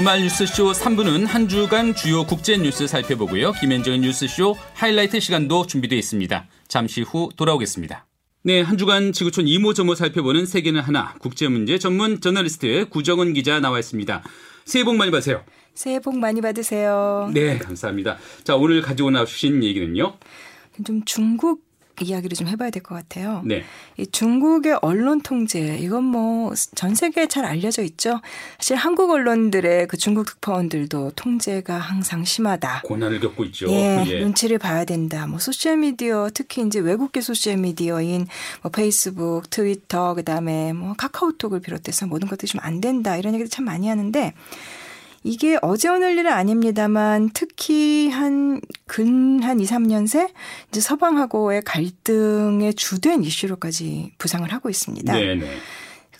[0.00, 3.52] 주말 뉴스쇼 3부는 한 주간 주요 국제 뉴스 살펴보고요.
[3.52, 6.48] 김현정의 뉴스쇼 하이라이트 시간도 준비되어 있습니다.
[6.68, 8.06] 잠시 후 돌아오겠습니다.
[8.42, 13.78] 네, 한 주간 지구촌 이모저모 살펴보는 세계는 하나 국제 문제 전문 저널리스트 구정은 기자 나와
[13.78, 14.22] 있습니다.
[14.64, 15.44] 새해 복 많이 받으세요.
[15.74, 17.30] 새해 복 많이 받으세요.
[17.34, 18.16] 네, 감사합니다.
[18.42, 20.16] 자, 오늘 가지고 나오신 얘기는요?
[20.82, 21.69] 좀 중국
[22.04, 23.42] 이야기를 좀 해봐야 될 것 같아요.
[23.44, 23.62] 네.
[23.98, 28.20] 이 중국의 언론 통제 이건 뭐 전 세계에 잘 알려져 있죠.
[28.58, 32.82] 사실 한국 언론들의 그 중국 특파원들도 통제가 항상 심하다.
[32.84, 33.68] 고난을 겪고 있죠.
[33.70, 34.20] 예, 예.
[34.20, 35.26] 눈치를 봐야 된다.
[35.26, 38.26] 뭐 소셜 미디어 특히 이제 외국계 소셜 미디어인
[38.62, 43.64] 뭐 페이스북, 트위터 그다음에 뭐 카카오톡을 비롯해서 모든 것들이 좀 안 된다 이런 얘기들 참
[43.64, 44.34] 많이 하는데.
[45.22, 50.28] 이게 어제 오늘 일은 아닙니다만 특히 최근 한 2, 3년 새
[50.70, 55.12] 이제 서방하고의 갈등의 주된 이슈로까지 부상을 하고 있습니다.
[55.12, 55.46] 네네.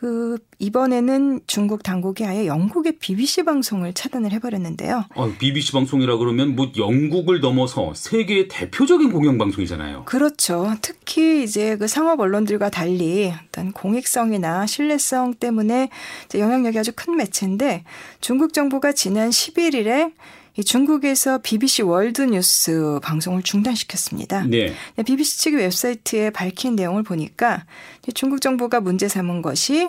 [0.01, 5.05] 그 이번에는 중국 당국이 아예 영국의 BBC 방송을 차단을 해버렸는데요.
[5.15, 10.06] 어, BBC 방송이라 그러면 뭐 영국을 넘어서 세계의 대표적인 공영 방송이잖아요.
[10.06, 10.75] 그렇죠.
[10.81, 15.91] 특히 이제 그 상업 언론들과 달리 어떤 공익성이나 신뢰성 때문에
[16.34, 17.84] 영향력이 아주 큰 매체인데
[18.23, 20.12] 중국 정부가 지난 11일에 이
[20.64, 24.44] 중국에서 BBC 월드 뉴스 방송을 중단시켰습니다.
[24.44, 24.72] 네.
[25.05, 27.64] BBC 측 웹사이트에 밝힌 내용을 보니까
[28.14, 29.88] 중국 정부가 문제 삼은 것이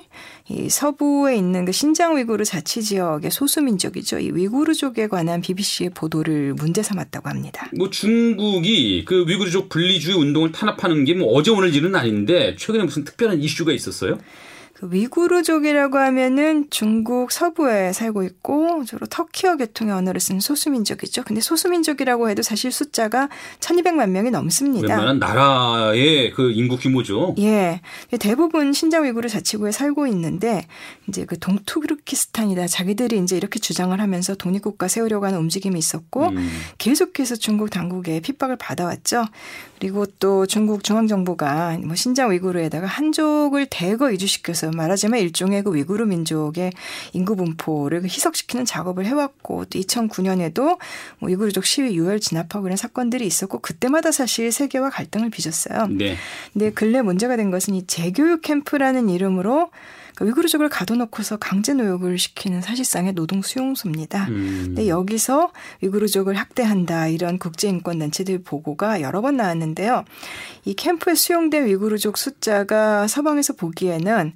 [0.49, 4.19] 이 서부에 있는 그 신장 위구르 자치 지역의 소수 민족이죠.
[4.19, 7.69] 이 위구르족에 관한 BBC의 보도를 문제 삼았다고 합니다.
[7.77, 13.03] 뭐 중국이 그 위구르족 분리주의 운동을 탄압하는 게 뭐 어제 오늘 일은 아닌데 최근에 무슨
[13.03, 14.17] 특별한 이슈가 있었어요?
[14.81, 21.21] 그 위구르족이라고 하면은 중국 서부에 살고 있고 주로 터키어 계통의 언어를 쓰는 소수민족이죠.
[21.23, 24.87] 근데 소수민족이라고 해도 사실 숫자가 1200만 명이 넘습니다.
[24.87, 27.35] 웬만한 나라의 그 인구 규모죠.
[27.37, 27.79] 예.
[28.19, 30.65] 대부분 신장 위구르 자치구에 살고 있는데
[31.07, 32.65] 이제 그 동투르키스탄이다.
[32.65, 36.49] 자기들이 이제 이렇게 주장을 하면서 독립국가 세우려고 하는 움직임이 있었고 음.
[36.79, 39.25] 계속해서 중국 당국의 핍박을 받아왔죠.
[39.79, 46.71] 그리고 또 중국 중앙정부가 뭐 신장 위구르에다가 한족을 대거 이주시켜서 말하자면 일종의 그 위구르 민족의
[47.13, 50.77] 인구 분포를 그 희석시키는 작업을 해왔고 또 2009년에도
[51.19, 55.87] 뭐 위구르족 시위 유혈 진압하고 이런 사건들이 있었고 그때마다 사실 세계와 갈등을 빚었어요.
[55.87, 56.15] 네.
[56.53, 59.69] 근데 근래 문제가 된 것은 이 재교육 캠프라는 이름으로
[60.15, 64.27] 그 위구르족을 가둬놓고서 강제 노역을 시키는 사실상의 노동 수용소입니다.
[64.29, 64.63] 음.
[64.67, 65.51] 근데 여기서
[65.81, 70.05] 위구르족을 학대한다 이런 국제인권 단체들 보고가 여러 번 나왔는데요.
[70.65, 74.33] 이 캠프에 수용된 위구르족 숫자가 서방에서 보기에는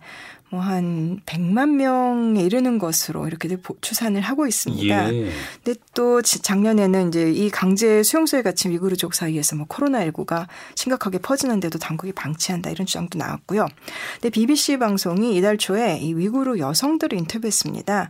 [0.49, 5.13] 뭐 한 100만 명에 이르는 것으로 이렇게들 추산을 하고 있습니다.
[5.13, 5.31] 예.
[5.63, 12.11] 근데 또 작년에는 이제 이 강제 수용소에 갇힌 위구르족 사이에서 뭐 코로나19가 심각하게 퍼지는데도 당국이
[12.13, 13.67] 방치한다 이런 주장도 나왔고요.
[14.15, 18.09] 근데 BBC 방송이 이달 초에 이 위구르 여성들을 인터뷰했습니다.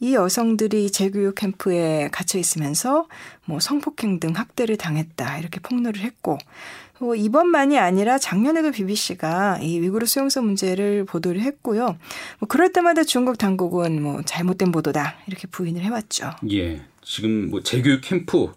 [0.00, 3.06] 이 여성들이 재교육 캠프에 갇혀 있으면서
[3.44, 6.38] 뭐 성폭행 등 학대를 당했다 이렇게 폭로를 했고
[7.02, 11.98] 뭐 이번만이 아니라 작년에도 BBC가 이 위구르 수용소 문제를 보도를 했고요.
[12.38, 16.30] 뭐 그럴 때마다 중국 당국은 뭐 잘못된 보도다 이렇게 부인을 해왔죠.
[16.52, 18.52] 예, 지금 뭐 재교육 캠프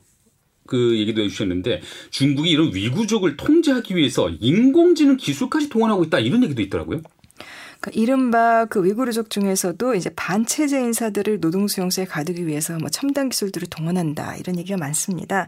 [0.68, 7.02] 그 얘기도 해주셨는데 중국이 이런 위구족을 통제하기 위해서 인공지능 기술까지 동원하고 있다 이런 얘기도 있더라고요.
[7.80, 13.70] 그러니까 이른바 그 위구르족 중에서도 이제 반체제 인사들을 노동 수용소에 가두기 위해서 뭐 첨단 기술들을
[13.70, 15.48] 동원한다 이런 얘기가 많습니다.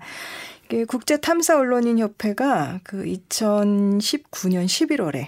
[0.87, 5.27] 국제 탐사 언론인 협회가 그 2019년 11월에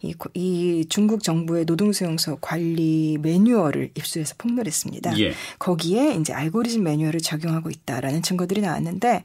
[0.00, 5.18] 이, 이 중국 정부의 노동 수용소 관리 매뉴얼을 입수해서 폭로했습니다.
[5.18, 5.32] 예.
[5.58, 9.24] 거기에 이제 알고리즘 매뉴얼을 적용하고 있다라는 증거들이 나왔는데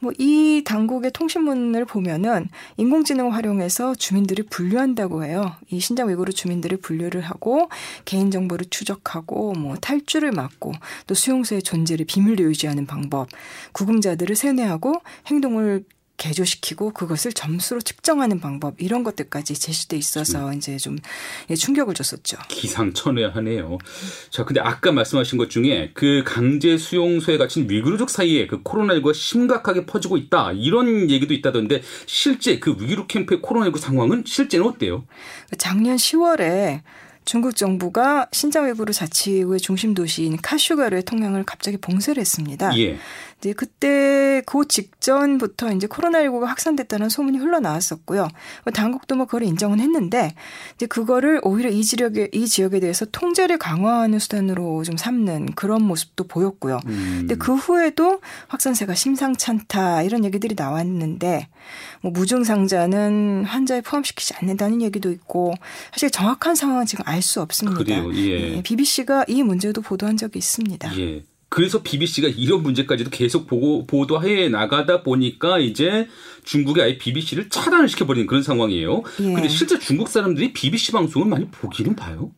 [0.00, 5.52] 뭐 이 당국의 통신문을 보면은 인공지능을 활용해서 주민들을 분류한다고 해요.
[5.70, 7.68] 이 신장 외구르 주민들을 분류를 하고
[8.04, 10.72] 개인 정보를 추적하고 뭐 탈주를 막고
[11.06, 13.28] 또 수용소의 존재를 비밀로 유지하는 방법,
[13.72, 14.95] 구금자들을 세뇌하고
[15.26, 15.84] 행동을
[16.16, 20.54] 개조시키고 그것을 점수로 측정하는 방법 이런 것들까지 제시돼 있어서 음.
[20.54, 20.96] 이제 좀
[21.50, 22.38] 예, 충격을 줬었죠.
[22.48, 23.78] 기상천외하네요.
[24.30, 29.86] 자, 근데 아까 말씀하신 것 중에 그 강제 수용소에 갇힌 위구르족 사이에 그 코로나19가 심각하게
[29.86, 35.04] 퍼지고 있다 이런 얘기도 있다던데 실제 그 위구르 캠프의 코로나19 상황은 실제는 어때요?
[35.58, 36.82] 작년 10월에
[37.26, 42.70] 중국 정부가 신장 외구르 자치구의 중심 도시인 카슈가르의 통영을 갑자기 봉쇄를 했습니다.
[42.78, 42.98] 예.
[43.38, 48.28] 이제 그때 그 직전부터 이제 코로나19가 확산됐다는 소문이 흘러나왔었고요.
[48.72, 50.34] 당국도 뭐 그걸 인정은 했는데
[50.74, 56.24] 이제 그거를 오히려 이 지역에 이 지역에 대해서 통제를 강화하는 수단으로 좀 삼는 그런 모습도
[56.24, 56.80] 보였고요.
[56.86, 57.16] 음.
[57.20, 61.48] 근데 그 후에도 확산세가 심상찮다 이런 얘기들이 나왔는데
[62.00, 65.52] 뭐 무증상자는 환자에 포함시키지 않는다는 얘기도 있고
[65.92, 67.78] 사실 정확한 상황은 지금 알알 수 없습니다.
[67.78, 68.14] 그래요.
[68.14, 68.62] 예.
[68.62, 70.98] BBC가 이 문제도 보도한 적이 있습니다.
[70.98, 71.24] 예.
[71.48, 76.08] 그래서 BBC가 이런 문제까지도 계속 보고 보도해 나가다 보니까 이제
[76.44, 79.02] 중국이 아예 BBC를 차단을 시켜버리는 그런 상황이에요.
[79.20, 79.32] 예.
[79.32, 82.32] 근데 실제 중국 사람들이 BBC 방송을 많이 보기는 봐요.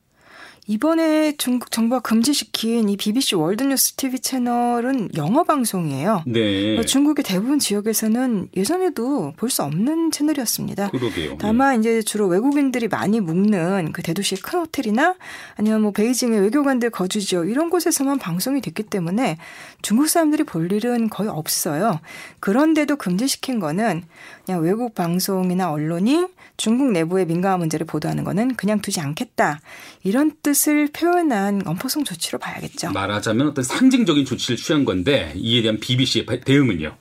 [0.71, 6.25] 이번에 중국 정부가 금지시킨 이 BBC 월드뉴스 TV 채널은 영어 방송이에요.
[6.27, 6.85] 네.
[6.85, 10.91] 중국의 대부분 지역에서는 예전에도 볼 수 없는 채널이었습니다.
[10.91, 11.39] 그러게요.
[11.39, 11.81] 다만 네.
[11.81, 15.15] 이제 주로 외국인들이 많이 묵는 그 대도시의 큰 호텔이나
[15.57, 19.39] 아니면 뭐 베이징의 외교관들 거주 지역 이런 곳에서만 방송이 됐기 때문에
[19.81, 21.99] 중국 사람들이 볼 일은 거의 없어요.
[22.41, 24.03] 그런데도 금지시킨 거는
[24.45, 26.27] 그냥 외국 방송이나 언론이
[26.59, 29.61] 중국 내부의 민감한 문제를 보도하는 거는 그냥 두지 않겠다.
[30.03, 32.91] 이런 뜻을 표현한 엄포성 조치로 봐야겠죠.
[32.91, 36.97] 말하자면 어떤 상징적인 조치를 취한 건데 이에 대한 BBC의 대응은요?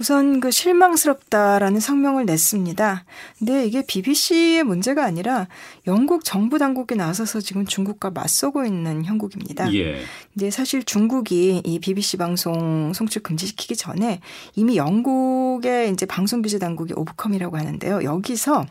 [0.00, 3.04] 우선 그 실망스럽다라는 성명을 냈습니다.
[3.38, 5.46] 근데 이게 BBC의 문제가 아니라
[5.86, 9.70] 영국 정부 당국이 나서서 지금 중국과 맞서고 있는 형국입니다.
[9.74, 10.00] 예.
[10.32, 14.20] 근데 사실 중국이 이 BBC 방송 송출 금지시키기 전에
[14.56, 18.02] 이미 영국의 이제 방송 규제 당국이 오브컴이라고 하는데요.
[18.02, 18.70] 여기서 그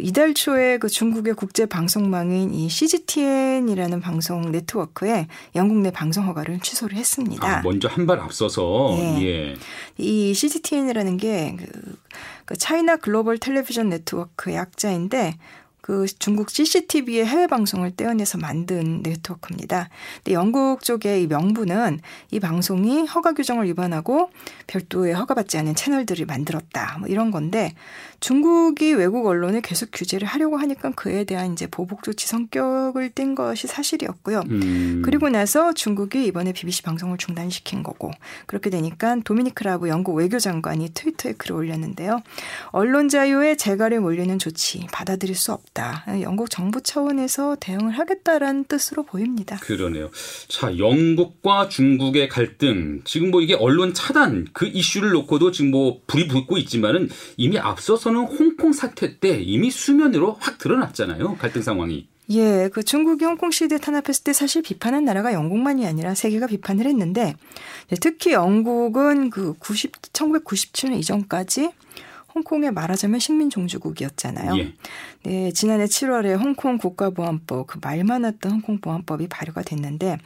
[0.00, 6.96] 이달 초에 그 중국의 국제 방송망인 이 CGTN이라는 방송 네트워크에 영국 내 방송 허가를 취소를
[6.96, 7.58] 했습니다.
[7.58, 9.24] 아, 먼저 한 발 앞서서 네.
[9.26, 9.54] 예.
[9.98, 11.66] 이 CGTN이라는 게그
[12.44, 15.36] 그 차이나 글로벌 텔레비전 네트워크 약자인데
[15.86, 19.88] 그 중국 CCTV의 해외 방송을 떼어내서 만든 네트워크입니다.
[20.16, 22.00] 근데 영국 쪽의 이 명분은
[22.32, 24.30] 이 방송이 허가 규정을 위반하고
[24.66, 26.96] 별도의 허가받지 않은 채널들을 만들었다.
[26.98, 27.72] 뭐 이런 건데
[28.18, 33.68] 중국이 외국 언론에 계속 규제를 하려고 하니까 그에 대한 이제 보복 조치 성격을 띈 것이
[33.68, 34.42] 사실이었고요.
[34.50, 35.02] 음.
[35.04, 38.10] 그리고 나서 중국이 이번에 BBC 방송을 중단시킨 거고
[38.46, 42.22] 그렇게 되니까 도미니크 라브 영국 외교장관이 트위터에 글을 올렸는데요.
[42.70, 45.75] 언론 자유에 재갈이 몰리는 조치 받아들일 수 없다.
[46.22, 49.56] 영국 정부 차원에서 대응을 하겠다라는 뜻으로 보입니다.
[49.56, 50.10] 그러네요.
[50.48, 56.28] 자, 영국과 중국의 갈등 지금 뭐 이게 언론 차단 그 이슈를 놓고도 지금 뭐 불이
[56.28, 61.36] 붙고 있지만은 이미 앞서서 앞서는 홍콩 사태 때 이미 수면으로 확 드러났잖아요.
[61.36, 62.06] 갈등 상황이.
[62.30, 67.34] 예, 그 중국이 홍콩 시대 탄압했을 때 사실 비판한 나라가 영국만이 아니라 세계가 비판을 했는데
[68.00, 71.70] 특히 영국은 그 90, 1997년 이전까지
[72.36, 74.58] 홍콩에 말하자면 식민 종주국이었잖아요.
[74.58, 74.72] 예.
[75.24, 80.18] 네, 지난해 7월에 홍콩 국가보안법 그말 많았던 홍콩 보안법이 발효가 됐는데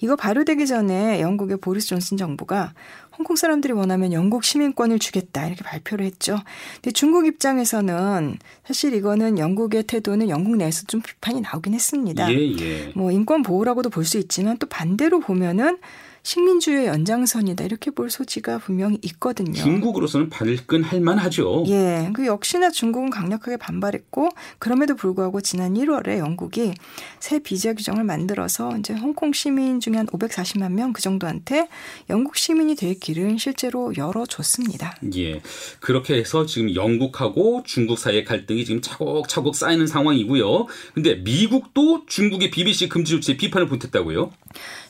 [0.00, 2.74] 이거 발효되기 전에 영국의 보리스 존슨 정부가
[3.16, 6.38] 홍콩 사람들이 원하면 영국 시민권을 주겠다 이렇게 발표를 했죠.
[6.74, 12.30] 근데 중국 입장에서는 사실 이거는 영국의 태도는 영국 내에서 좀 비판이 나오긴 했습니다.
[12.30, 12.92] 예, 예.
[12.94, 15.78] 뭐 인권 보호라고도 볼 수 있지만 또 반대로 보면은
[16.24, 19.52] 식민주의 연장선이다 이렇게 볼 소지가 분명히 있거든요.
[19.52, 21.64] 중국으로서는 발끈할 만하죠.
[21.68, 26.72] 예, 그 역시나 중국은 강력하게 반발했고 그럼에도 불구하고 지난 1월에 영국이
[27.20, 31.68] 새 비자 규정을 만들어서 이제 홍콩 시민 중에 한 540만 명 그 정도한테
[32.08, 34.96] 영국 시민이 될 길을 실제로 열어줬습니다.
[35.16, 35.42] 예,
[35.80, 40.66] 그렇게 해서 지금 영국하고 중국 사이의 갈등이 지금 차곡차곡 쌓이는 상황이고요.
[40.94, 44.30] 근데 미국도 중국의 BBC 금지 조치에 비판을 보탰다고요?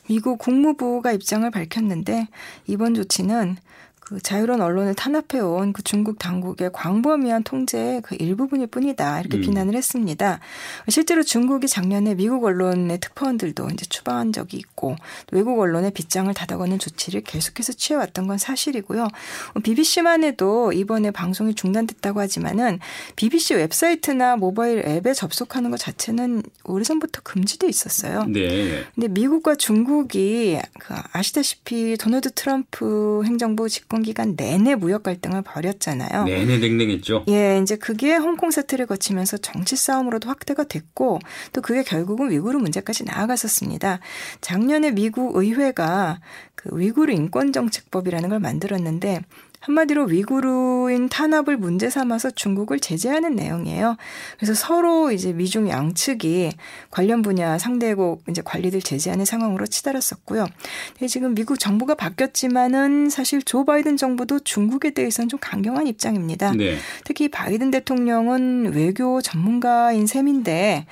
[0.07, 2.27] 미국 국무부가 입장을 밝혔는데
[2.67, 3.57] 이번 조치는
[4.05, 9.19] 그 자유로운 언론을 탄압해온 그 중국 당국의 광범위한 통제의 그 일부분일 뿐이다.
[9.19, 9.41] 이렇게 음.
[9.41, 10.39] 비난을 했습니다.
[10.89, 14.95] 실제로 중국이 작년에 미국 언론의 특파원들도 이제 추방한 적이 있고
[15.31, 19.07] 외국 언론의 빗장을 닫아거는 조치를 계속해서 취해왔던 건 사실이고요.
[19.63, 22.79] BBC만 해도 이번에 방송이 중단됐다고 하지만은
[23.15, 28.25] BBC 웹사이트나 모바일 앱에 접속하는 것 자체는 오래전부터 금지돼 있었어요.
[28.25, 28.83] 네.
[28.93, 36.25] 근데 미국과 중국이 그 아시다시피 도널드 트럼프 행정부 집권 집권 기간 내내 무역 갈등을 벌였잖아요.
[36.25, 37.25] 내내 냉랭했죠.
[37.29, 41.19] 예, 이제 그게 홍콩 사태를 거치면서 정치 싸움으로도 확대가 됐고
[41.53, 43.99] 또 그게 결국은 위구르 문제까지 나아갔었습니다.
[44.41, 46.19] 작년에 미국 의회가
[46.55, 49.21] 그 위구르 인권 정책법이라는 걸 만들었는데
[49.65, 53.97] 한마디로 위구르인 탄압을 문제 삼아서 중국을 제재하는 내용이에요.
[54.37, 56.51] 그래서 서로 이제 미중 양측이
[56.91, 60.45] 관련 분야 상대국 이제 관리들 제재하는 상황으로 치달았었고요.
[60.93, 66.51] 근데 지금 미국 정부가 바뀌었지만은 사실 조 바이든 정부도 중국에 대해서는 좀 강경한 입장입니다.
[66.51, 66.77] 네.
[67.03, 70.85] 특히 바이든 대통령은 외교 전문가인 셈인데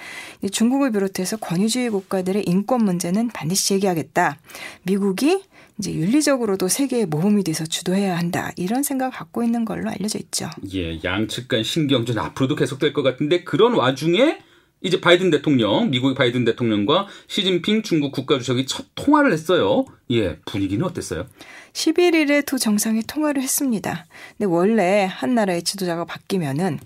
[0.52, 4.38] 중국을 비롯해서 권위주의 국가들의 인권 문제는 반드시 제기하겠다.
[4.82, 5.44] 미국이
[5.80, 10.50] 이제 윤리적으로도 세계의 모범이 돼서 주도해야 한다 이런 생각을 갖고 있는 걸로 알려져 있죠.
[10.74, 14.40] 예, 양측 간 신경전 앞으로도 계속될 것 같은데 그런 와중에
[14.84, 19.86] 이제 바이든 대통령, 미국의 바이든 대통령과 시진핑 중국 국가주석이 첫 통화를 했어요.
[20.12, 21.26] 예, 분위기는 어땠어요?
[21.72, 24.06] 11일에 두 정상이 통화를 했습니다.
[24.38, 26.80] 근데 원래 한 나라의 지도자가 바뀌면은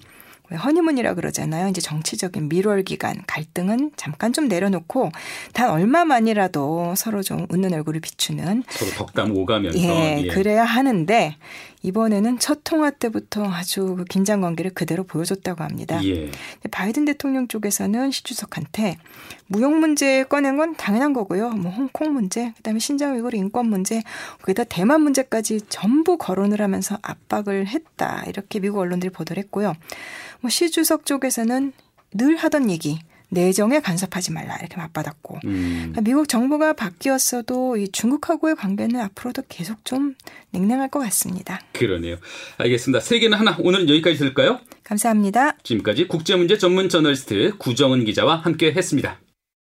[0.56, 1.68] 허니문이라 그러잖아요.
[1.68, 5.12] 이제 정치적인 밀월 기간 갈등은 잠깐 좀 내려놓고
[5.54, 10.28] 단 얼마만이라도 서로 좀 웃는 얼굴을 비추는 서로 덕담 오가면서 예, 예.
[10.28, 11.36] 그래야 하는데
[11.84, 16.04] 이번에는 첫 통화 때부터 아주 그 긴장 관계를 그대로 보여줬다고 합니다.
[16.04, 16.32] 예.
[16.72, 18.98] 바이든 대통령 쪽에서는 시 주석한테
[19.48, 21.50] 무역 문제 꺼낸 건 당연한 거고요.
[21.52, 24.02] 뭐 홍콩 문제, 그다음에 신장 위구르 인권 문제,
[24.42, 28.24] 거기다 대만 문제까지 전부 거론을 하면서 압박을 했다.
[28.28, 29.74] 이렇게 미국 언론들이 보도를 했고요.
[30.42, 31.74] 뭐 시 주석 쪽에서는
[32.14, 35.76] 늘 하던 얘기 내정에 간섭하지 말라 이렇게 맞받았고 음.
[35.92, 40.16] 그러니까 미국 정부가 바뀌었어도 이 중국하고의 관계는 앞으로도 계속 좀
[40.52, 41.60] 냉랭할 것 같습니다.
[41.74, 42.16] 그러네요.
[42.58, 43.02] 알겠습니다.
[43.02, 44.60] 세계는 하나 오늘은 여기까지 들을까요?
[44.84, 45.58] 감사합니다.
[45.64, 49.20] 지금까지 국제문제 전문 저널리스트 구정은 기자와 함께했습니다.